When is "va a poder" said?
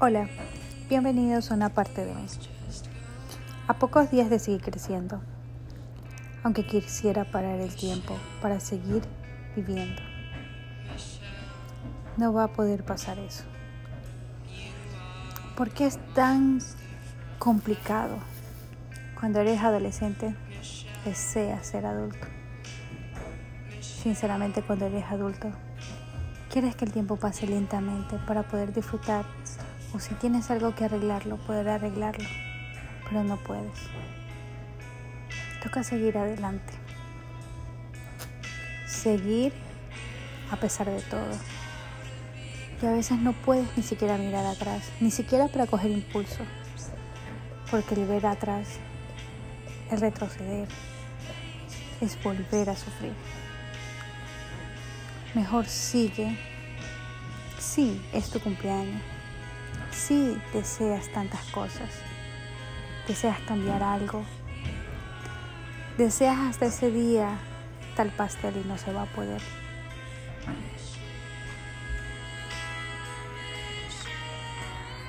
12.32-12.84, 68.92-69.40